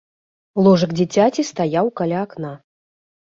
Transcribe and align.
Ложак 0.67 0.91
дзіцяці 0.99 1.45
стаяў 1.51 1.91
каля 2.01 2.17
акна. 2.29 2.51